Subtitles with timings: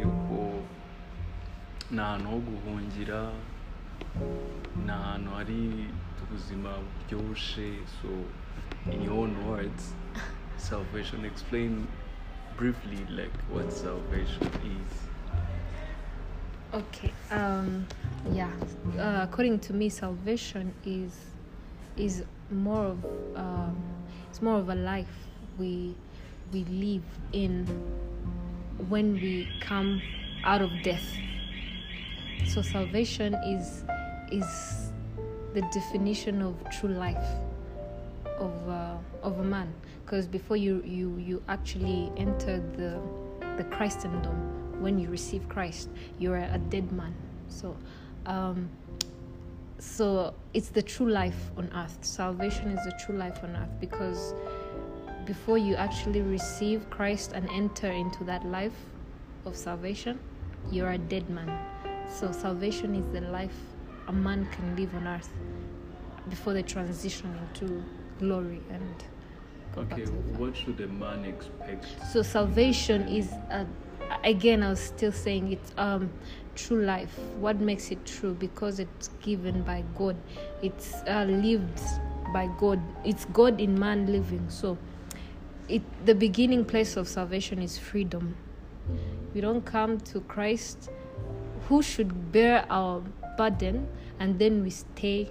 [0.00, 0.62] yuko
[1.90, 3.20] ni ahantu ho guhungira
[5.34, 5.88] hari
[6.22, 6.72] ubuzima
[8.02, 8.08] so
[8.92, 9.94] in your own words
[10.56, 11.86] salvation explain
[12.58, 15.14] briefly like what salvation is
[16.74, 17.12] Okay.
[17.30, 17.86] Um,
[18.32, 18.50] yeah.
[18.98, 21.12] Uh, according to me, salvation is
[21.96, 23.04] is more of
[23.36, 23.76] um,
[24.28, 25.14] it's more of a life
[25.56, 25.94] we
[26.52, 27.64] we live in
[28.88, 30.02] when we come
[30.44, 31.04] out of death.
[32.46, 33.84] So salvation is
[34.30, 34.92] is
[35.54, 37.26] the definition of true life
[38.38, 39.72] of uh, of a man.
[40.04, 43.00] Because before you you you actually enter the
[43.56, 47.14] the Christendom, when you receive Christ, you're a dead man.
[47.48, 47.76] So,
[48.26, 48.68] um,
[49.78, 51.98] so it's the true life on earth.
[52.02, 54.34] Salvation is the true life on earth because
[55.24, 58.76] before you actually receive Christ and enter into that life
[59.44, 60.18] of salvation,
[60.70, 61.50] you're a dead man.
[62.08, 63.56] So salvation is the life
[64.08, 65.28] a man can live on earth
[66.28, 67.82] before the transition into
[68.18, 69.04] glory and
[69.76, 70.38] okay to the Father.
[70.38, 73.66] what should a man expect So salvation is a,
[74.22, 76.10] again I was still saying it's um
[76.54, 77.18] true life.
[77.40, 78.34] What makes it true?
[78.34, 80.16] Because it's given by God.
[80.62, 81.80] It's uh, lived
[82.32, 82.80] by God.
[83.04, 84.48] It's God in man living.
[84.48, 84.78] So
[85.68, 88.36] it the beginning place of salvation is freedom.
[89.34, 90.90] We don't come to Christ
[91.68, 93.02] who should bear our
[93.36, 95.30] burden and then we stay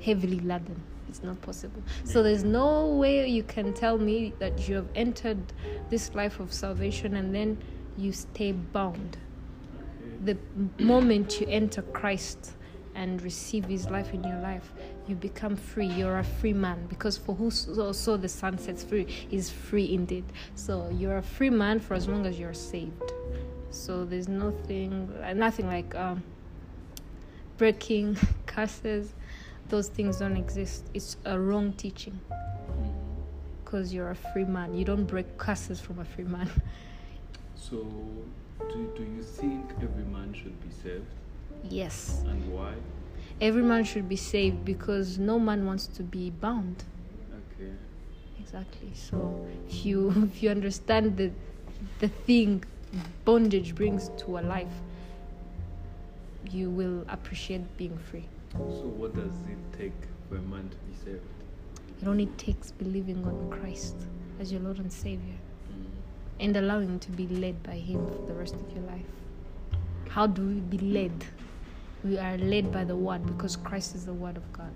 [0.00, 0.82] heavily laden.
[1.08, 1.82] It's not possible.
[2.04, 5.38] So there's no way you can tell me that you have entered
[5.90, 7.58] this life of salvation and then
[7.96, 9.18] you stay bound.
[10.24, 10.36] The
[10.78, 12.56] moment you enter Christ
[12.94, 14.72] and receive His life in your life,
[15.06, 15.86] you become free.
[15.86, 20.24] You're a free man because for who so the Son sets free is free indeed.
[20.54, 23.12] So you're a free man for as long as you're saved.
[23.70, 26.22] So there's nothing, nothing like um,
[27.58, 28.16] breaking
[28.46, 29.14] curses.
[29.68, 30.86] Those things don't exist.
[30.94, 32.20] It's a wrong teaching
[33.64, 34.74] because you're a free man.
[34.74, 36.48] You don't break curses from a free man.
[37.56, 37.78] so
[38.72, 41.06] do, do you think every man should be saved
[41.68, 42.22] yes.
[42.26, 42.72] and why
[43.40, 46.84] Every man should be saved because no man wants to be bound.
[47.40, 47.72] okay
[48.38, 48.92] Exactly.
[48.94, 51.30] So if you if you understand the
[51.98, 52.64] the thing
[53.24, 54.76] bondage brings to a life,
[56.50, 58.28] you will appreciate being free.
[58.52, 61.22] so what does it take for a man to be saved
[62.02, 63.96] It only takes believing on Christ
[64.40, 65.38] as your Lord and Savior
[65.72, 65.86] Mm.
[66.44, 69.12] and allowing to be led by Him for the rest of your life.
[70.14, 71.24] How do we be led?
[72.04, 74.70] We are led by the Word because Christ is the Word of God.